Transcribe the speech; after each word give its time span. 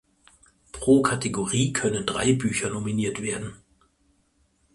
Pro 0.73 1.03
Kategorie 1.03 1.73
können 1.73 2.07
drei 2.07 2.33
Bücher 2.33 2.71
nominiert 2.71 3.21
werden. 3.21 3.53